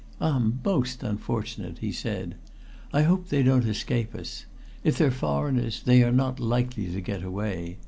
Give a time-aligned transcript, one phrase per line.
[0.19, 2.33] "Ah, most unfortunate!" he said.
[2.91, 4.47] "I hope they don't escape us.
[4.83, 7.77] If they're foreigners, they are not likely to get away.